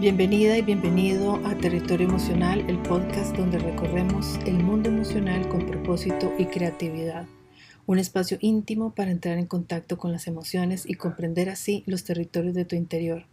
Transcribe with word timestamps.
Bienvenida 0.00 0.56
y 0.56 0.62
bienvenido 0.62 1.44
a 1.44 1.56
Territorio 1.56 2.06
Emocional, 2.06 2.64
el 2.70 2.78
podcast 2.82 3.36
donde 3.36 3.58
recorremos 3.58 4.36
el 4.46 4.62
mundo 4.62 4.90
emocional 4.90 5.48
con 5.48 5.66
propósito 5.66 6.32
y 6.38 6.44
creatividad. 6.44 7.26
Un 7.84 7.98
espacio 7.98 8.38
íntimo 8.40 8.94
para 8.94 9.10
entrar 9.10 9.38
en 9.38 9.46
contacto 9.46 9.98
con 9.98 10.12
las 10.12 10.28
emociones 10.28 10.88
y 10.88 10.94
comprender 10.94 11.50
así 11.50 11.82
los 11.86 12.04
territorios 12.04 12.54
de 12.54 12.64
tu 12.64 12.76
interior. 12.76 13.26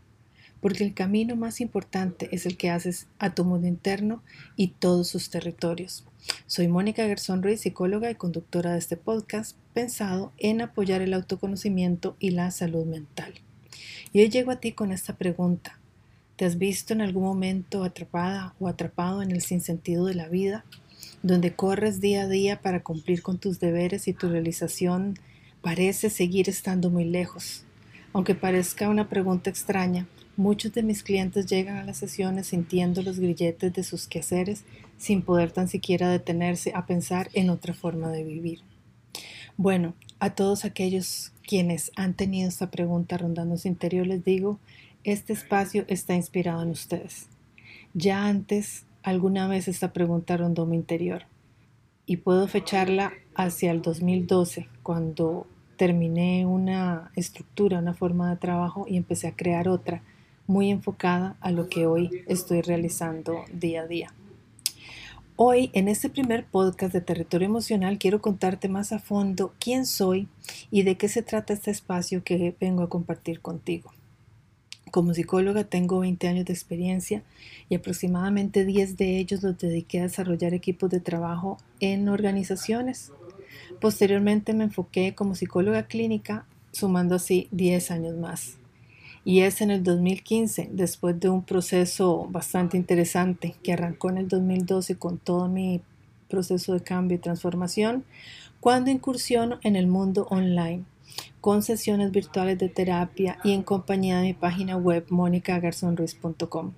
Porque 0.60 0.84
el 0.84 0.96
camino 0.96 1.36
más 1.36 1.62
importante 1.62 2.30
es 2.32 2.48
el 2.48 2.58
que 2.58 2.72
haces 2.72 3.06
a 3.20 3.36
tu 3.36 3.46
mundo 3.46 3.68
interno 3.68 4.24
y 4.56 4.70
todos 4.70 5.08
sus 5.08 5.30
territorios. 5.30 6.04
Soy 6.48 6.68
Mónica 6.68 7.06
Garzón 7.06 7.44
Ruiz, 7.44 7.62
psicóloga 7.62 8.10
y 8.10 8.16
conductora 8.16 8.72
de 8.72 8.80
este 8.80 8.98
podcast 8.98 9.56
pensado 9.76 10.34
en 10.40 10.62
apoyar 10.62 11.04
el 11.04 11.14
autoconocimiento 11.14 12.16
y 12.18 12.32
la 12.32 12.50
salud 12.50 12.88
mental. 12.88 13.36
Y 14.12 14.22
hoy 14.22 14.30
llego 14.30 14.50
a 14.50 14.60
ti 14.60 14.72
con 14.72 14.92
esta 14.92 15.16
pregunta. 15.16 15.80
¿Te 16.36 16.44
has 16.44 16.58
visto 16.58 16.92
en 16.92 17.02
algún 17.02 17.24
momento 17.24 17.84
atrapada 17.86 18.56
o 18.60 18.68
atrapado 18.68 19.22
en 19.22 19.32
el 19.32 19.42
sinsentido 19.42 20.06
de 20.06 20.16
la 20.16 20.28
vida, 20.28 20.66
donde 21.24 21.56
corres 21.56 22.02
día 22.02 22.24
a 22.24 22.28
día 22.28 22.62
para 22.62 22.84
cumplir 22.84 23.22
con 23.22 23.38
tus 23.38 23.60
deberes 23.62 24.10
y 24.10 24.14
tu 24.14 24.28
realización 24.28 25.18
parece 25.62 26.10
seguir 26.10 26.50
estando 26.50 26.90
muy 26.90 27.06
lejos? 27.06 27.64
Aunque 28.12 28.36
parezca 28.36 28.90
una 28.90 29.08
pregunta 29.08 29.50
extraña, 29.50 30.08
muchos 30.36 30.74
de 30.74 30.84
mis 30.84 31.04
clientes 31.04 31.46
llegan 31.46 31.78
a 31.78 31.86
las 31.86 31.98
sesiones 31.98 32.48
sintiendo 32.48 33.02
los 33.02 33.18
grilletes 33.18 33.72
de 33.72 33.84
sus 33.84 34.06
quehaceres 34.08 34.66
sin 34.98 35.22
poder 35.22 35.52
tan 35.52 35.70
siquiera 35.70 36.10
detenerse 36.10 36.74
a 36.76 36.86
pensar 36.86 37.30
en 37.34 37.50
otra 37.50 37.74
forma 37.74 38.10
de 38.12 38.26
vivir. 38.26 38.60
Bueno, 39.56 39.96
a 40.20 40.32
todos 40.32 40.66
aquellos 40.66 41.32
quienes 41.48 41.92
han 41.96 42.14
tenido 42.14 42.50
esta 42.50 42.72
pregunta 42.72 43.18
rondando 43.18 43.58
su 43.58 43.70
interior 43.70 44.06
les 44.06 44.26
digo 44.26 44.60
este 45.06 45.34
espacio 45.34 45.86
está 45.88 46.16
inspirado 46.16 46.64
en 46.64 46.70
ustedes. 46.70 47.28
Ya 47.94 48.26
antes, 48.26 48.86
alguna 49.04 49.48
vez 49.48 49.68
esta 49.68 49.94
pregunta 49.94 50.36
rondó 50.36 50.66
mi 50.66 50.76
interior 50.76 51.28
y 52.08 52.18
puedo 52.18 52.48
fecharla 52.48 53.14
hacia 53.36 53.70
el 53.70 53.84
2012, 53.84 54.68
cuando 54.82 55.46
terminé 55.78 56.48
una 56.48 57.12
estructura, 57.16 57.80
una 57.80 57.94
forma 57.94 58.32
de 58.32 58.38
trabajo 58.38 58.86
y 58.88 58.98
empecé 58.98 59.28
a 59.28 59.36
crear 59.36 59.68
otra 59.68 60.02
muy 60.48 60.72
enfocada 60.72 61.38
a 61.40 61.52
lo 61.52 61.70
que 61.70 61.86
hoy 61.86 62.24
estoy 62.28 62.62
realizando 62.62 63.46
día 63.54 63.82
a 63.82 63.88
día. 63.88 64.14
Hoy, 65.36 65.70
en 65.74 65.88
este 65.88 66.10
primer 66.10 66.46
podcast 66.46 66.94
de 66.94 67.02
Territorio 67.02 67.48
Emocional, 67.48 68.00
quiero 68.00 68.22
contarte 68.22 68.70
más 68.70 68.92
a 68.92 69.00
fondo 69.00 69.54
quién 69.60 69.86
soy 69.86 70.30
y 70.72 70.82
de 70.82 70.96
qué 70.96 71.10
se 71.10 71.22
trata 71.22 71.54
este 71.54 71.72
espacio 71.72 72.24
que 72.24 72.56
vengo 72.60 72.84
a 72.84 72.90
compartir 72.90 73.42
contigo. 73.42 73.95
Como 74.96 75.14
psicóloga 75.14 75.66
tengo 75.66 76.00
20 76.00 76.26
años 76.30 76.46
de 76.46 76.54
experiencia 76.54 77.22
y 77.68 77.76
aproximadamente 77.76 78.64
10 78.64 78.96
de 78.96 79.18
ellos 79.20 79.44
los 79.44 79.58
dediqué 79.58 80.00
a 80.00 80.04
desarrollar 80.04 80.54
equipos 80.54 80.90
de 80.90 81.02
trabajo 81.02 81.58
en 81.82 82.08
organizaciones. 82.08 83.12
Posteriormente 83.82 84.54
me 84.54 84.64
enfoqué 84.64 85.14
como 85.14 85.36
psicóloga 85.36 85.88
clínica, 85.88 86.46
sumando 86.72 87.16
así 87.16 87.50
10 87.52 87.92
años 87.92 88.16
más. 88.16 88.56
Y 89.26 89.42
es 89.42 89.60
en 89.60 89.70
el 89.70 89.84
2015, 89.84 90.70
después 90.72 91.20
de 91.20 91.28
un 91.28 91.44
proceso 91.44 92.30
bastante 92.32 92.78
interesante 92.78 93.54
que 93.64 93.74
arrancó 93.74 94.12
en 94.12 94.20
el 94.20 94.30
2012 94.30 94.96
con 94.96 95.18
todo 95.18 95.50
mi 95.50 95.82
proceso 96.30 96.72
de 96.72 96.80
cambio 96.80 97.18
y 97.18 97.20
transformación, 97.20 98.06
cuando 98.62 98.92
incursiono 98.92 99.60
en 99.62 99.76
el 99.76 99.88
mundo 99.88 100.26
online 100.30 100.86
con 101.42 101.62
sesiones 101.62 102.12
virtuales 102.12 102.58
de 102.58 102.70
terapia 102.70 103.38
y 103.44 103.54
en 103.54 103.64
compañía 103.64 104.18
de 104.18 104.24
mi 104.24 104.34
página 104.34 104.78
web 104.78 105.06
monicagarzonruiz.com. 105.10 106.74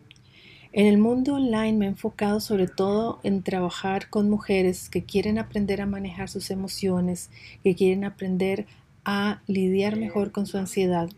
En 0.73 0.85
el 0.85 0.97
mundo 0.97 1.35
online 1.35 1.73
me 1.73 1.85
he 1.85 1.89
enfocado 1.89 2.39
sobre 2.39 2.67
todo 2.67 3.19
en 3.23 3.41
trabajar 3.41 4.09
con 4.09 4.29
mujeres 4.29 4.89
que 4.89 5.03
quieren 5.03 5.39
aprender 5.39 5.81
a 5.81 5.85
manejar 5.85 6.29
sus 6.29 6.51
emociones, 6.51 7.29
que 7.63 7.75
quieren 7.75 8.03
aprender 8.03 8.67
a 9.05 9.41
lidiar 9.47 9.95
mejor 9.95 10.31
con 10.31 10.45
su 10.45 10.57
ansiedad 10.57 11.09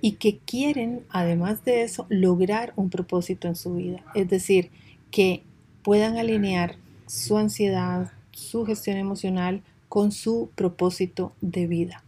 y 0.00 0.12
que 0.12 0.38
quieren, 0.38 1.04
además 1.10 1.64
de 1.64 1.82
eso, 1.82 2.06
lograr 2.08 2.72
un 2.74 2.88
propósito 2.88 3.48
en 3.48 3.56
su 3.56 3.74
vida. 3.74 4.02
Es 4.14 4.28
decir, 4.30 4.70
que 5.10 5.42
puedan 5.82 6.16
alinear 6.16 6.76
su 7.06 7.36
ansiedad, 7.36 8.12
su 8.32 8.64
gestión 8.64 8.96
emocional 8.96 9.62
con 9.88 10.10
su 10.10 10.50
propósito 10.54 11.32
de 11.40 11.66
vida. 11.66 12.02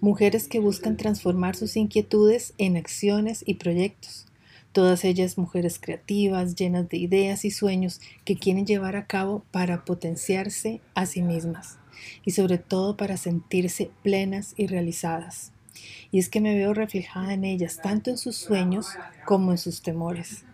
Mujeres 0.00 0.48
que 0.48 0.60
buscan 0.60 0.96
transformar 0.96 1.56
sus 1.56 1.76
inquietudes 1.76 2.54
en 2.58 2.76
acciones 2.76 3.42
y 3.46 3.54
proyectos. 3.54 4.26
Todas 4.72 5.04
ellas 5.04 5.38
mujeres 5.38 5.78
creativas, 5.80 6.54
llenas 6.54 6.88
de 6.88 6.98
ideas 6.98 7.44
y 7.44 7.50
sueños 7.50 8.00
que 8.24 8.36
quieren 8.36 8.66
llevar 8.66 8.96
a 8.96 9.06
cabo 9.06 9.44
para 9.50 9.84
potenciarse 9.84 10.80
a 10.94 11.06
sí 11.06 11.22
mismas 11.22 11.78
y 12.24 12.32
sobre 12.32 12.58
todo 12.58 12.96
para 12.96 13.16
sentirse 13.16 13.90
plenas 14.02 14.54
y 14.56 14.66
realizadas. 14.66 15.52
Y 16.10 16.18
es 16.18 16.28
que 16.28 16.40
me 16.40 16.56
veo 16.56 16.74
reflejada 16.74 17.34
en 17.34 17.44
ellas, 17.44 17.80
tanto 17.82 18.10
en 18.10 18.18
sus 18.18 18.36
sueños 18.36 18.88
como 19.24 19.52
en 19.52 19.58
sus 19.58 19.82
temores. 19.82 20.44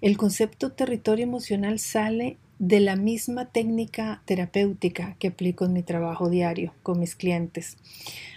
El 0.00 0.16
concepto 0.16 0.72
territorio 0.72 1.24
emocional 1.24 1.78
sale 1.78 2.38
de 2.58 2.80
la 2.80 2.96
misma 2.96 3.46
técnica 3.46 4.22
terapéutica 4.24 5.16
que 5.18 5.28
aplico 5.28 5.66
en 5.66 5.74
mi 5.74 5.82
trabajo 5.82 6.30
diario 6.30 6.74
con 6.82 6.98
mis 6.98 7.14
clientes. 7.14 7.76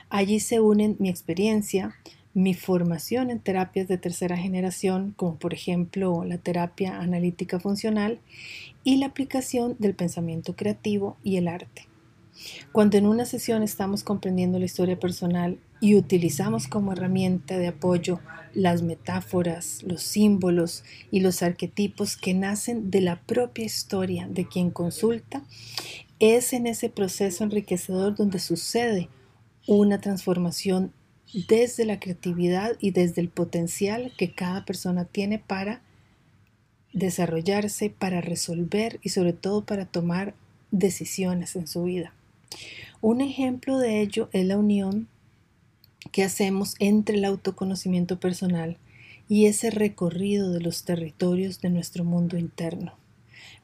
Allí 0.09 0.39
se 0.39 0.59
unen 0.59 0.95
mi 0.99 1.09
experiencia, 1.09 1.95
mi 2.33 2.55
formación 2.55 3.29
en 3.29 3.39
terapias 3.39 3.87
de 3.87 3.97
tercera 3.97 4.37
generación, 4.37 5.13
como 5.15 5.37
por 5.37 5.53
ejemplo 5.53 6.23
la 6.23 6.37
terapia 6.39 6.99
analítica 6.99 7.59
funcional, 7.59 8.19
y 8.83 8.97
la 8.97 9.07
aplicación 9.07 9.75
del 9.77 9.93
pensamiento 9.93 10.55
creativo 10.55 11.17
y 11.23 11.37
el 11.37 11.47
arte. 11.47 11.87
Cuando 12.71 12.97
en 12.97 13.05
una 13.05 13.25
sesión 13.25 13.63
estamos 13.63 14.03
comprendiendo 14.03 14.57
la 14.59 14.65
historia 14.65 14.99
personal 14.99 15.59
y 15.81 15.95
utilizamos 15.95 16.67
como 16.67 16.93
herramienta 16.93 17.57
de 17.57 17.67
apoyo 17.67 18.19
las 18.53 18.81
metáforas, 18.81 19.83
los 19.83 20.01
símbolos 20.01 20.83
y 21.11 21.19
los 21.19 21.43
arquetipos 21.43 22.17
que 22.17 22.33
nacen 22.33 22.89
de 22.89 23.01
la 23.01 23.21
propia 23.21 23.65
historia 23.65 24.27
de 24.27 24.47
quien 24.47 24.71
consulta, 24.71 25.43
es 26.19 26.53
en 26.53 26.65
ese 26.65 26.89
proceso 26.89 27.43
enriquecedor 27.43 28.15
donde 28.15 28.39
sucede 28.39 29.09
una 29.77 30.01
transformación 30.01 30.91
desde 31.47 31.85
la 31.85 31.99
creatividad 31.99 32.75
y 32.79 32.89
desde 32.89 33.21
el 33.21 33.29
potencial 33.29 34.11
que 34.17 34.33
cada 34.33 34.65
persona 34.65 35.05
tiene 35.05 35.37
para 35.37 35.83
desarrollarse, 36.91 37.91
para 37.91 38.19
resolver 38.19 38.99
y 39.03 39.09
sobre 39.09 39.33
todo 39.33 39.63
para 39.65 39.85
tomar 39.85 40.33
decisiones 40.71 41.55
en 41.55 41.67
su 41.67 41.83
vida. 41.83 42.13
Un 43.01 43.21
ejemplo 43.21 43.77
de 43.77 44.01
ello 44.01 44.27
es 44.33 44.43
la 44.47 44.57
unión 44.57 45.07
que 46.11 46.23
hacemos 46.23 46.75
entre 46.79 47.17
el 47.17 47.25
autoconocimiento 47.25 48.19
personal 48.19 48.77
y 49.27 49.45
ese 49.45 49.69
recorrido 49.69 50.51
de 50.51 50.61
los 50.61 50.83
territorios 50.83 51.61
de 51.61 51.69
nuestro 51.69 52.03
mundo 52.03 52.39
interno. 52.39 52.93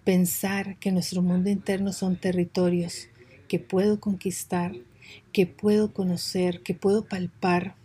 Pensar 0.03 0.77
que 0.77 0.91
nuestro 0.91 1.23
mundo 1.23 1.49
interno 1.49 1.93
son 1.93 2.15
territorios 2.15 3.07
que 3.47 3.57
puedo 3.57 3.99
conquistar, 3.99 4.75
que 5.31 5.45
puedo 5.45 5.93
conocer, 5.93 6.61
que 6.61 6.73
puedo 6.73 7.05
palpar 7.05 7.75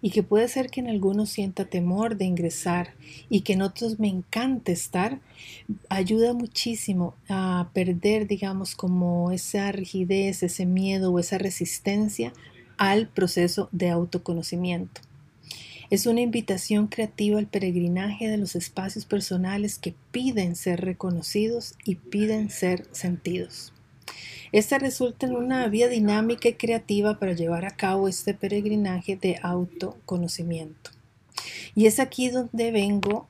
y 0.00 0.10
que 0.10 0.22
puede 0.22 0.48
ser 0.48 0.70
que 0.70 0.80
en 0.80 0.88
algunos 0.88 1.30
sienta 1.30 1.64
temor 1.64 2.16
de 2.16 2.24
ingresar 2.24 2.94
y 3.28 3.40
que 3.40 3.54
en 3.54 3.62
otros 3.62 3.98
me 3.98 4.08
encante 4.08 4.72
estar, 4.72 5.20
ayuda 5.88 6.32
muchísimo 6.32 7.14
a 7.28 7.70
perder, 7.72 8.26
digamos, 8.26 8.74
como 8.74 9.32
esa 9.32 9.72
rigidez, 9.72 10.42
ese 10.42 10.66
miedo 10.66 11.12
o 11.12 11.18
esa 11.18 11.38
resistencia 11.38 12.32
al 12.76 13.08
proceso 13.08 13.68
de 13.72 13.90
autoconocimiento. 13.90 15.00
Es 15.88 16.06
una 16.06 16.20
invitación 16.20 16.88
creativa 16.88 17.38
al 17.38 17.46
peregrinaje 17.46 18.28
de 18.28 18.38
los 18.38 18.56
espacios 18.56 19.04
personales 19.06 19.78
que 19.78 19.94
piden 20.10 20.56
ser 20.56 20.80
reconocidos 20.80 21.74
y 21.84 21.94
piden 21.94 22.50
ser 22.50 22.88
sentidos. 22.90 23.72
Esta 24.56 24.78
resulta 24.78 25.26
en 25.26 25.36
una 25.36 25.68
vía 25.68 25.86
dinámica 25.86 26.48
y 26.48 26.54
creativa 26.54 27.18
para 27.18 27.34
llevar 27.34 27.66
a 27.66 27.76
cabo 27.76 28.08
este 28.08 28.32
peregrinaje 28.32 29.14
de 29.14 29.38
autoconocimiento. 29.42 30.92
Y 31.74 31.84
es 31.84 32.00
aquí 32.00 32.30
donde 32.30 32.70
vengo 32.70 33.28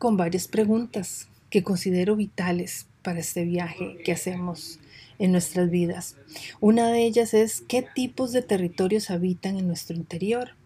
con 0.00 0.16
varias 0.16 0.48
preguntas 0.48 1.28
que 1.50 1.62
considero 1.62 2.16
vitales 2.16 2.88
para 3.02 3.20
este 3.20 3.44
viaje 3.44 3.98
que 4.04 4.10
hacemos 4.10 4.80
en 5.20 5.30
nuestras 5.30 5.70
vidas. 5.70 6.16
Una 6.58 6.90
de 6.90 7.04
ellas 7.04 7.32
es 7.32 7.60
qué 7.60 7.86
tipos 7.94 8.32
de 8.32 8.42
territorios 8.42 9.12
habitan 9.12 9.58
en 9.58 9.68
nuestro 9.68 9.94
interior. 9.94 10.56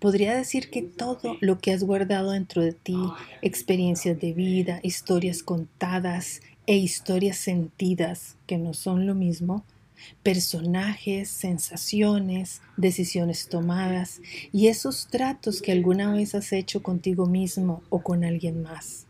Podría 0.00 0.34
decir 0.34 0.68
que 0.68 0.82
todo 0.82 1.36
lo 1.40 1.60
que 1.60 1.70
has 1.70 1.84
guardado 1.84 2.32
dentro 2.32 2.60
de 2.60 2.72
ti, 2.72 2.98
experiencias 3.40 4.18
de 4.18 4.32
vida, 4.32 4.80
historias 4.82 5.44
contadas, 5.44 6.40
e 6.66 6.76
historias 6.76 7.36
sentidas, 7.36 8.36
que 8.46 8.58
no 8.58 8.74
son 8.74 9.06
lo 9.06 9.14
mismo, 9.14 9.64
personajes, 10.22 11.28
sensaciones, 11.28 12.60
decisiones 12.76 13.48
tomadas 13.48 14.20
y 14.52 14.68
esos 14.68 15.06
tratos 15.08 15.62
que 15.62 15.72
alguna 15.72 16.12
vez 16.12 16.34
has 16.34 16.52
hecho 16.52 16.82
contigo 16.82 17.26
mismo 17.26 17.82
o 17.88 18.02
con 18.02 18.24
alguien 18.24 18.62
más. 18.62 19.06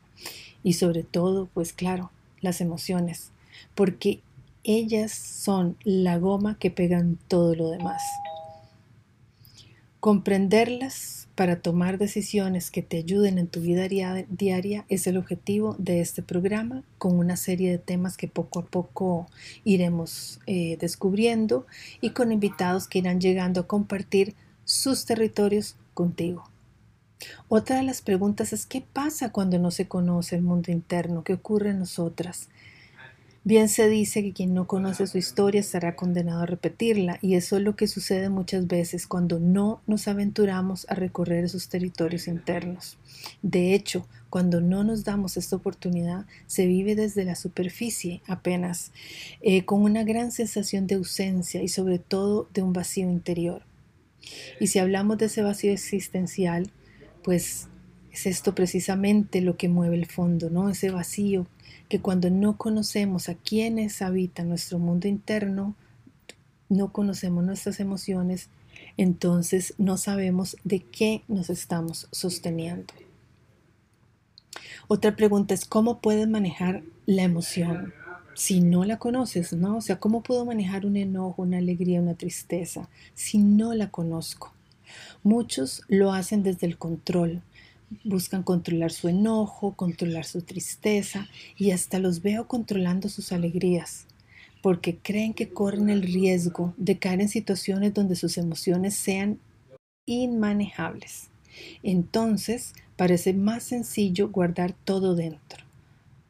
Y 0.62 0.74
sobre 0.74 1.02
todo, 1.02 1.48
pues 1.52 1.72
claro, 1.72 2.10
las 2.40 2.60
emociones, 2.60 3.30
porque 3.74 4.20
ellas 4.64 5.12
son 5.12 5.76
la 5.82 6.18
goma 6.18 6.58
que 6.58 6.70
pegan 6.70 7.18
todo 7.28 7.54
lo 7.54 7.70
demás. 7.70 8.02
Comprenderlas 10.00 11.21
para 11.34 11.60
tomar 11.60 11.98
decisiones 11.98 12.70
que 12.70 12.82
te 12.82 12.98
ayuden 12.98 13.38
en 13.38 13.46
tu 13.46 13.60
vida 13.60 13.88
diaria 14.28 14.84
es 14.88 15.06
el 15.06 15.16
objetivo 15.16 15.76
de 15.78 16.00
este 16.00 16.22
programa 16.22 16.82
con 16.98 17.18
una 17.18 17.36
serie 17.36 17.70
de 17.70 17.78
temas 17.78 18.16
que 18.16 18.28
poco 18.28 18.60
a 18.60 18.66
poco 18.66 19.26
iremos 19.64 20.40
eh, 20.46 20.76
descubriendo 20.78 21.66
y 22.00 22.10
con 22.10 22.32
invitados 22.32 22.86
que 22.86 22.98
irán 22.98 23.20
llegando 23.20 23.62
a 23.62 23.66
compartir 23.66 24.34
sus 24.64 25.06
territorios 25.06 25.76
contigo. 25.94 26.44
Otra 27.48 27.76
de 27.76 27.82
las 27.82 28.02
preguntas 28.02 28.52
es 28.52 28.66
¿qué 28.66 28.82
pasa 28.82 29.30
cuando 29.30 29.58
no 29.58 29.70
se 29.70 29.88
conoce 29.88 30.36
el 30.36 30.42
mundo 30.42 30.70
interno? 30.70 31.24
¿Qué 31.24 31.34
ocurre 31.34 31.70
en 31.70 31.78
nosotras? 31.78 32.48
Bien 33.44 33.68
se 33.68 33.88
dice 33.88 34.22
que 34.22 34.32
quien 34.32 34.54
no 34.54 34.68
conoce 34.68 35.08
su 35.08 35.18
historia 35.18 35.60
estará 35.60 35.96
condenado 35.96 36.42
a 36.42 36.46
repetirla, 36.46 37.18
y 37.22 37.34
eso 37.34 37.56
es 37.56 37.62
lo 37.62 37.74
que 37.74 37.88
sucede 37.88 38.28
muchas 38.28 38.68
veces 38.68 39.08
cuando 39.08 39.40
no 39.40 39.82
nos 39.88 40.06
aventuramos 40.06 40.86
a 40.88 40.94
recorrer 40.94 41.42
esos 41.42 41.68
territorios 41.68 42.28
internos. 42.28 42.98
De 43.42 43.74
hecho, 43.74 44.06
cuando 44.30 44.60
no 44.60 44.84
nos 44.84 45.02
damos 45.02 45.36
esta 45.36 45.56
oportunidad, 45.56 46.24
se 46.46 46.66
vive 46.66 46.94
desde 46.94 47.24
la 47.24 47.34
superficie 47.34 48.22
apenas, 48.28 48.92
eh, 49.40 49.64
con 49.64 49.82
una 49.82 50.04
gran 50.04 50.30
sensación 50.30 50.86
de 50.86 50.94
ausencia 50.94 51.64
y 51.64 51.68
sobre 51.68 51.98
todo 51.98 52.48
de 52.54 52.62
un 52.62 52.72
vacío 52.72 53.10
interior. 53.10 53.66
Y 54.60 54.68
si 54.68 54.78
hablamos 54.78 55.18
de 55.18 55.26
ese 55.26 55.42
vacío 55.42 55.72
existencial, 55.72 56.70
pues 57.24 57.68
es 58.12 58.26
esto 58.26 58.54
precisamente 58.54 59.40
lo 59.40 59.56
que 59.56 59.68
mueve 59.68 59.96
el 59.96 60.06
fondo, 60.06 60.50
¿no? 60.50 60.68
Ese 60.68 60.90
vacío 60.90 61.46
que 61.88 62.00
cuando 62.00 62.30
no 62.30 62.56
conocemos 62.56 63.28
a 63.28 63.34
quienes 63.34 64.02
habitan 64.02 64.48
nuestro 64.48 64.78
mundo 64.78 65.08
interno, 65.08 65.74
no 66.68 66.92
conocemos 66.92 67.44
nuestras 67.44 67.80
emociones, 67.80 68.48
entonces 68.96 69.74
no 69.78 69.96
sabemos 69.96 70.56
de 70.64 70.80
qué 70.80 71.22
nos 71.28 71.50
estamos 71.50 72.08
sosteniendo. 72.10 72.92
Otra 74.88 75.16
pregunta 75.16 75.54
es, 75.54 75.64
¿cómo 75.64 76.00
puedes 76.00 76.28
manejar 76.28 76.82
la 77.06 77.22
emoción? 77.22 77.94
Si 78.34 78.60
no 78.60 78.84
la 78.84 78.98
conoces, 78.98 79.52
¿no? 79.52 79.76
O 79.76 79.80
sea, 79.80 80.00
¿cómo 80.00 80.22
puedo 80.22 80.44
manejar 80.44 80.86
un 80.86 80.96
enojo, 80.96 81.42
una 81.42 81.58
alegría, 81.58 82.00
una 82.00 82.14
tristeza 82.14 82.88
si 83.14 83.38
no 83.38 83.74
la 83.74 83.90
conozco? 83.90 84.52
Muchos 85.22 85.82
lo 85.88 86.12
hacen 86.12 86.42
desde 86.42 86.66
el 86.66 86.78
control, 86.78 87.42
buscan 88.04 88.42
controlar 88.42 88.92
su 88.92 89.08
enojo, 89.08 89.74
controlar 89.74 90.24
su 90.24 90.42
tristeza 90.42 91.28
y 91.56 91.70
hasta 91.70 91.98
los 91.98 92.22
veo 92.22 92.46
controlando 92.46 93.08
sus 93.08 93.32
alegrías, 93.32 94.06
porque 94.62 94.96
creen 94.96 95.34
que 95.34 95.48
corren 95.48 95.90
el 95.90 96.02
riesgo 96.02 96.74
de 96.76 96.98
caer 96.98 97.20
en 97.20 97.28
situaciones 97.28 97.94
donde 97.94 98.16
sus 98.16 98.38
emociones 98.38 98.94
sean 98.94 99.38
inmanejables. 100.06 101.28
Entonces 101.82 102.72
parece 102.96 103.32
más 103.34 103.64
sencillo 103.64 104.30
guardar 104.30 104.74
todo 104.84 105.14
dentro. 105.14 105.64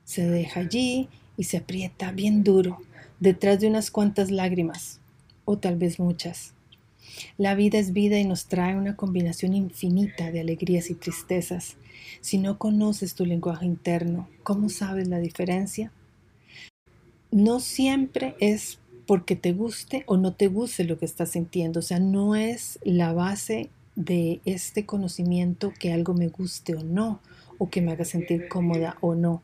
Se 0.04 0.28
deja 0.28 0.60
allí 0.60 1.08
y 1.36 1.44
se 1.44 1.58
aprieta 1.58 2.12
bien 2.12 2.44
duro, 2.44 2.78
detrás 3.20 3.60
de 3.60 3.68
unas 3.68 3.90
cuantas 3.90 4.30
lágrimas, 4.30 5.00
o 5.44 5.56
tal 5.58 5.76
vez 5.76 5.98
muchas. 5.98 6.54
La 7.38 7.54
vida 7.54 7.78
es 7.78 7.92
vida 7.92 8.18
y 8.18 8.24
nos 8.24 8.46
trae 8.46 8.76
una 8.76 8.96
combinación 8.96 9.54
infinita 9.54 10.30
de 10.30 10.40
alegrías 10.40 10.90
y 10.90 10.94
tristezas. 10.94 11.76
Si 12.20 12.38
no 12.38 12.58
conoces 12.58 13.14
tu 13.14 13.24
lenguaje 13.26 13.66
interno, 13.66 14.28
¿cómo 14.42 14.68
sabes 14.68 15.08
la 15.08 15.18
diferencia? 15.18 15.92
No 17.30 17.60
siempre 17.60 18.34
es 18.40 18.78
porque 19.06 19.36
te 19.36 19.52
guste 19.52 20.04
o 20.06 20.16
no 20.16 20.34
te 20.34 20.48
guste 20.48 20.84
lo 20.84 20.98
que 20.98 21.06
estás 21.06 21.30
sintiendo, 21.30 21.80
o 21.80 21.82
sea, 21.82 21.98
no 21.98 22.36
es 22.36 22.78
la 22.82 23.12
base 23.12 23.70
de 23.96 24.40
este 24.44 24.86
conocimiento 24.86 25.72
que 25.78 25.92
algo 25.92 26.14
me 26.14 26.28
guste 26.28 26.74
o 26.74 26.82
no, 26.82 27.20
o 27.58 27.68
que 27.68 27.82
me 27.82 27.92
haga 27.92 28.04
sentir 28.04 28.48
cómoda 28.48 28.96
o 29.00 29.14
no. 29.14 29.42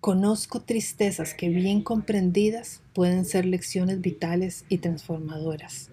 Conozco 0.00 0.60
tristezas 0.60 1.34
que 1.34 1.48
bien 1.48 1.82
comprendidas 1.82 2.82
pueden 2.92 3.24
ser 3.24 3.46
lecciones 3.46 4.00
vitales 4.00 4.64
y 4.68 4.78
transformadoras. 4.78 5.90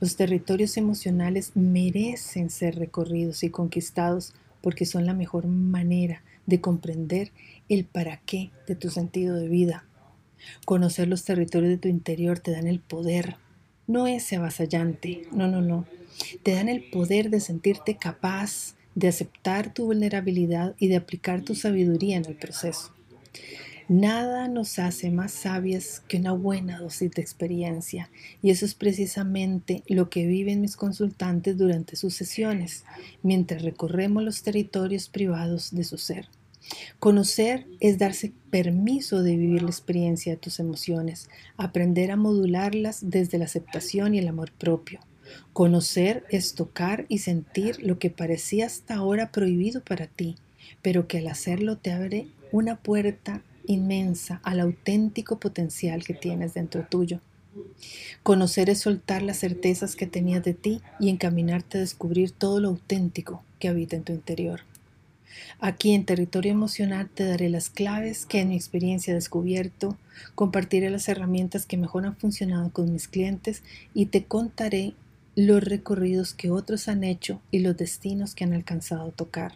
Los 0.00 0.16
territorios 0.16 0.76
emocionales 0.76 1.52
merecen 1.54 2.50
ser 2.50 2.76
recorridos 2.76 3.42
y 3.42 3.50
conquistados 3.50 4.34
porque 4.60 4.86
son 4.86 5.06
la 5.06 5.14
mejor 5.14 5.46
manera 5.46 6.22
de 6.46 6.60
comprender 6.60 7.32
el 7.68 7.84
para 7.84 8.18
qué 8.18 8.50
de 8.66 8.74
tu 8.74 8.90
sentido 8.90 9.36
de 9.36 9.48
vida. 9.48 9.84
Conocer 10.64 11.08
los 11.08 11.24
territorios 11.24 11.70
de 11.70 11.78
tu 11.78 11.88
interior 11.88 12.38
te 12.38 12.50
dan 12.50 12.66
el 12.66 12.80
poder, 12.80 13.36
no 13.86 14.06
ese 14.06 14.36
avasallante, 14.36 15.22
no, 15.32 15.48
no, 15.48 15.60
no. 15.60 15.86
Te 16.42 16.54
dan 16.54 16.68
el 16.68 16.82
poder 16.90 17.30
de 17.30 17.40
sentirte 17.40 17.96
capaz 17.96 18.74
de 18.94 19.08
aceptar 19.08 19.72
tu 19.72 19.86
vulnerabilidad 19.86 20.74
y 20.78 20.88
de 20.88 20.96
aplicar 20.96 21.42
tu 21.42 21.54
sabiduría 21.54 22.16
en 22.16 22.26
el 22.26 22.34
proceso. 22.34 22.92
Nada 23.92 24.48
nos 24.48 24.78
hace 24.78 25.10
más 25.10 25.32
sabias 25.32 26.02
que 26.08 26.16
una 26.16 26.32
buena 26.32 26.78
dosis 26.78 27.10
de 27.10 27.20
experiencia 27.20 28.08
y 28.40 28.48
eso 28.48 28.64
es 28.64 28.72
precisamente 28.72 29.82
lo 29.86 30.08
que 30.08 30.26
viven 30.26 30.62
mis 30.62 30.76
consultantes 30.76 31.58
durante 31.58 31.96
sus 31.96 32.14
sesiones, 32.14 32.86
mientras 33.22 33.60
recorremos 33.60 34.22
los 34.22 34.42
territorios 34.42 35.10
privados 35.10 35.74
de 35.74 35.84
su 35.84 35.98
ser. 35.98 36.30
Conocer 37.00 37.66
es 37.80 37.98
darse 37.98 38.32
permiso 38.48 39.22
de 39.22 39.36
vivir 39.36 39.60
la 39.60 39.68
experiencia 39.68 40.32
de 40.32 40.38
tus 40.38 40.58
emociones, 40.58 41.28
aprender 41.58 42.12
a 42.12 42.16
modularlas 42.16 43.10
desde 43.10 43.36
la 43.36 43.44
aceptación 43.44 44.14
y 44.14 44.20
el 44.20 44.28
amor 44.28 44.52
propio. 44.52 45.00
Conocer 45.52 46.24
es 46.30 46.54
tocar 46.54 47.04
y 47.10 47.18
sentir 47.18 47.82
lo 47.82 47.98
que 47.98 48.08
parecía 48.08 48.64
hasta 48.64 48.94
ahora 48.94 49.32
prohibido 49.32 49.84
para 49.84 50.06
ti, 50.06 50.36
pero 50.80 51.06
que 51.06 51.18
al 51.18 51.26
hacerlo 51.26 51.76
te 51.76 51.92
abre 51.92 52.28
una 52.52 52.76
puerta 52.76 53.42
inmensa 53.66 54.40
al 54.44 54.60
auténtico 54.60 55.38
potencial 55.38 56.04
que 56.04 56.14
tienes 56.14 56.54
dentro 56.54 56.84
tuyo. 56.88 57.20
Conocer 58.22 58.70
es 58.70 58.80
soltar 58.80 59.22
las 59.22 59.38
certezas 59.38 59.96
que 59.96 60.06
tenías 60.06 60.42
de 60.42 60.54
ti 60.54 60.80
y 60.98 61.10
encaminarte 61.10 61.78
a 61.78 61.82
descubrir 61.82 62.30
todo 62.30 62.60
lo 62.60 62.68
auténtico 62.68 63.42
que 63.58 63.68
habita 63.68 63.96
en 63.96 64.04
tu 64.04 64.12
interior. 64.12 64.60
Aquí 65.60 65.92
en 65.94 66.04
Territorio 66.04 66.52
Emocional 66.52 67.08
te 67.08 67.24
daré 67.24 67.48
las 67.48 67.70
claves 67.70 68.26
que 68.26 68.40
en 68.40 68.50
mi 68.50 68.56
experiencia 68.56 69.12
he 69.12 69.14
descubierto, 69.14 69.96
compartiré 70.34 70.90
las 70.90 71.08
herramientas 71.08 71.66
que 71.66 71.76
mejor 71.76 72.06
han 72.06 72.16
funcionado 72.16 72.70
con 72.70 72.92
mis 72.92 73.08
clientes 73.08 73.62
y 73.94 74.06
te 74.06 74.24
contaré 74.24 74.94
los 75.34 75.64
recorridos 75.64 76.34
que 76.34 76.50
otros 76.50 76.88
han 76.88 77.04
hecho 77.04 77.40
y 77.50 77.60
los 77.60 77.76
destinos 77.76 78.34
que 78.34 78.44
han 78.44 78.52
alcanzado 78.52 79.08
a 79.08 79.12
tocar. 79.12 79.52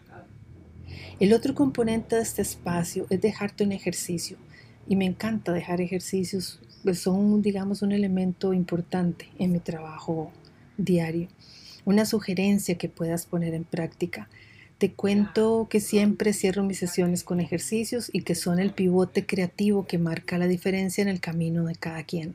El 1.19 1.33
otro 1.33 1.55
componente 1.55 2.17
de 2.17 2.23
este 2.23 2.43
espacio 2.43 3.07
es 3.09 3.23
dejarte 3.23 3.65
un 3.65 3.73
ejercicio 3.73 4.37
y 4.87 4.97
me 4.97 5.07
encanta 5.07 5.53
dejar 5.53 5.81
ejercicios, 5.81 6.61
pues 6.85 6.99
son, 6.99 7.41
digamos, 7.41 7.81
un 7.81 7.93
elemento 7.93 8.53
importante 8.53 9.29
en 9.39 9.53
mi 9.53 9.59
trabajo 9.59 10.31
diario. 10.77 11.29
Una 11.87 12.05
sugerencia 12.05 12.77
que 12.77 12.91
puedas 12.91 13.25
poner 13.25 13.55
en 13.55 13.65
práctica. 13.65 14.29
Te 14.77 14.93
cuento 14.93 15.69
que 15.71 15.81
siempre 15.81 16.35
cierro 16.35 16.63
mis 16.65 16.79
sesiones 16.79 17.25
con 17.25 17.41
ejercicios 17.41 18.11
y 18.13 18.21
que 18.21 18.35
son 18.35 18.59
el 18.59 18.75
pivote 18.75 19.25
creativo 19.25 19.87
que 19.87 19.97
marca 19.97 20.37
la 20.37 20.47
diferencia 20.47 21.01
en 21.01 21.09
el 21.09 21.21
camino 21.21 21.65
de 21.65 21.77
cada 21.77 22.03
quien. 22.03 22.35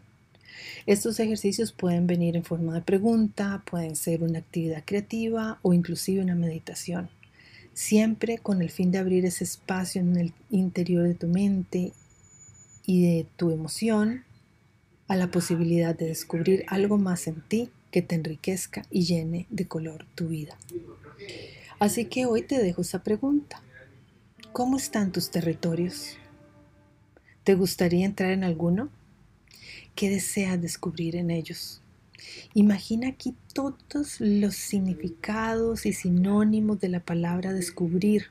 Estos 0.88 1.20
ejercicios 1.20 1.72
pueden 1.72 2.08
venir 2.08 2.36
en 2.36 2.44
forma 2.44 2.74
de 2.74 2.82
pregunta, 2.82 3.62
pueden 3.70 3.96
ser 3.96 4.24
una 4.24 4.39
actividad 4.39 4.82
creativa 4.86 5.60
o 5.62 5.74
inclusive 5.74 6.24
una 6.24 6.34
meditación 6.34 7.10
siempre 7.74 8.38
con 8.38 8.62
el 8.62 8.70
fin 8.70 8.92
de 8.92 8.98
abrir 8.98 9.25
ese 9.25 9.44
espacio 9.44 10.01
en 10.01 10.18
el 10.18 10.34
interior 10.50 11.08
de 11.08 11.16
tu 11.16 11.28
mente 11.28 11.94
y 12.86 13.01
de 13.04 13.28
tu 13.38 13.51
emoción 13.51 14.24
a 15.08 15.16
la 15.16 15.30
posibilidad 15.30 15.96
de 15.96 16.08
descubrir 16.08 16.63
algo 16.68 16.98
más 16.98 17.28
en 17.28 17.42
ti 17.42 17.70
que 17.92 18.01
te 18.01 18.16
enriquezca 18.16 18.84
y 18.90 19.04
llene 19.04 19.46
de 19.50 19.68
color 19.68 20.06
tu 20.16 20.30
vida. 20.30 20.58
Así 21.80 22.06
que 22.06 22.25
hoy 22.25 22.44
te 22.44 22.62
dejo 22.62 22.82
esa 22.82 23.04
pregunta. 23.04 23.62
¿Cómo 24.54 24.78
están 24.78 25.12
tus 25.12 25.32
territorios? 25.32 26.18
¿Te 27.44 27.56
gustaría 27.56 28.06
entrar 28.06 28.32
en 28.32 28.44
alguno? 28.44 28.90
¿Qué 29.96 30.10
deseas 30.10 30.62
descubrir 30.62 31.16
en 31.16 31.32
ellos? 31.32 31.81
Imagina 32.54 33.10
aquí 33.10 33.36
todos 33.54 34.20
los 34.20 34.56
significados 34.56 35.86
y 35.86 35.94
sinónimos 35.94 36.80
de 36.80 36.90
la 36.90 37.00
palabra 37.00 37.54
descubrir, 37.54 38.28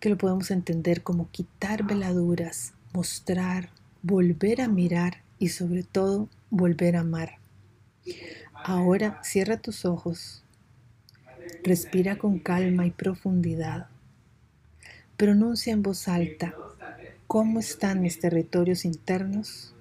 que 0.00 0.10
lo 0.10 0.18
podemos 0.18 0.50
entender 0.50 1.02
como 1.02 1.30
quitar 1.30 1.84
veladuras, 1.84 2.72
mostrar, 2.92 3.70
volver 4.02 4.60
a 4.60 4.68
mirar 4.68 5.22
y 5.38 5.48
sobre 5.48 5.82
todo 5.82 6.28
volver 6.50 6.96
a 6.96 7.00
amar. 7.00 7.38
Ahora 8.54 9.20
cierra 9.22 9.58
tus 9.58 9.84
ojos, 9.84 10.42
respira 11.62 12.16
con 12.16 12.38
calma 12.38 12.86
y 12.86 12.90
profundidad, 12.90 13.88
pronuncia 15.16 15.72
en 15.72 15.82
voz 15.82 16.08
alta 16.08 16.54
cómo 17.26 17.60
están 17.60 18.00
mis 18.00 18.20
territorios 18.20 18.84
internos, 18.84 19.74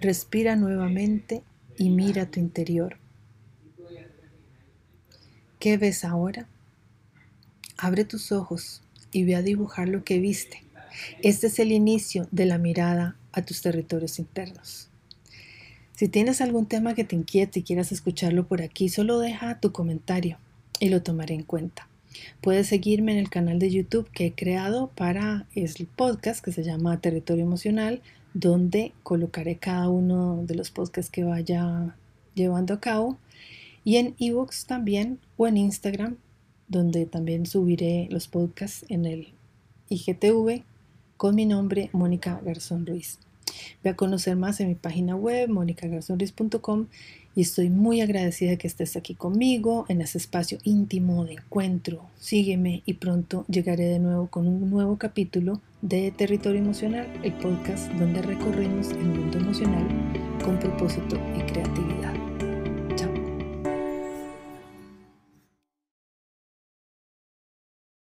respira 0.00 0.56
nuevamente 0.56 1.42
y 1.82 1.90
mira 1.90 2.30
tu 2.30 2.38
interior. 2.38 2.96
¿Qué 5.58 5.76
ves 5.76 6.04
ahora? 6.04 6.46
Abre 7.76 8.04
tus 8.04 8.30
ojos 8.30 8.82
y 9.10 9.24
ve 9.24 9.34
a 9.34 9.42
dibujar 9.42 9.88
lo 9.88 10.04
que 10.04 10.20
viste. 10.20 10.62
Este 11.22 11.48
es 11.48 11.58
el 11.58 11.72
inicio 11.72 12.28
de 12.30 12.46
la 12.46 12.58
mirada 12.58 13.16
a 13.32 13.42
tus 13.42 13.62
territorios 13.62 14.20
internos. 14.20 14.90
Si 15.96 16.06
tienes 16.06 16.40
algún 16.40 16.66
tema 16.66 16.94
que 16.94 17.02
te 17.02 17.16
inquiete 17.16 17.58
y 17.58 17.62
quieras 17.64 17.90
escucharlo 17.90 18.46
por 18.46 18.62
aquí, 18.62 18.88
solo 18.88 19.18
deja 19.18 19.58
tu 19.58 19.72
comentario 19.72 20.38
y 20.78 20.88
lo 20.88 21.02
tomaré 21.02 21.34
en 21.34 21.42
cuenta. 21.42 21.88
Puedes 22.40 22.68
seguirme 22.68 23.10
en 23.10 23.18
el 23.18 23.28
canal 23.28 23.58
de 23.58 23.72
YouTube 23.72 24.08
que 24.12 24.26
he 24.26 24.32
creado 24.32 24.86
para 24.94 25.48
el 25.56 25.88
podcast 25.96 26.44
que 26.44 26.52
se 26.52 26.62
llama 26.62 27.00
Territorio 27.00 27.42
Emocional, 27.42 28.02
donde 28.34 28.92
colocaré 29.02 29.56
cada 29.56 29.88
uno 29.88 30.42
de 30.44 30.54
los 30.54 30.70
podcasts 30.70 31.10
que 31.10 31.24
vaya 31.24 31.96
llevando 32.34 32.74
a 32.74 32.80
cabo. 32.80 33.18
Y 33.84 33.96
en 33.96 34.14
ebooks 34.18 34.66
también 34.66 35.18
o 35.36 35.46
en 35.46 35.56
Instagram, 35.56 36.16
donde 36.68 37.06
también 37.06 37.46
subiré 37.46 38.08
los 38.10 38.28
podcasts 38.28 38.84
en 38.88 39.06
el 39.06 39.28
IGTV 39.88 40.62
con 41.16 41.34
mi 41.34 41.46
nombre, 41.46 41.90
Mónica 41.92 42.40
Garzón 42.44 42.86
Ruiz. 42.86 43.18
Ve 43.82 43.90
a 43.90 43.96
conocer 43.96 44.36
más 44.36 44.60
en 44.60 44.68
mi 44.68 44.74
página 44.74 45.16
web, 45.16 45.48
monicagarzonruiz.com 45.48 46.86
y 47.34 47.42
estoy 47.42 47.70
muy 47.70 48.00
agradecida 48.00 48.56
que 48.56 48.66
estés 48.66 48.96
aquí 48.96 49.14
conmigo 49.14 49.86
en 49.88 50.02
ese 50.02 50.18
espacio 50.18 50.58
íntimo 50.64 51.24
de 51.24 51.34
encuentro. 51.34 52.06
Sígueme 52.18 52.82
y 52.84 52.94
pronto 52.94 53.44
llegaré 53.48 53.84
de 53.84 53.98
nuevo 53.98 54.26
con 54.28 54.46
un 54.46 54.70
nuevo 54.70 54.98
capítulo 54.98 55.60
de 55.80 56.10
Territorio 56.10 56.60
Emocional, 56.60 57.08
el 57.22 57.32
podcast 57.34 57.90
donde 57.92 58.22
recorremos 58.22 58.90
el 58.90 59.04
mundo 59.04 59.38
emocional 59.38 59.86
con 60.44 60.58
propósito 60.58 61.18
y 61.36 61.40
creatividad. 61.50 62.31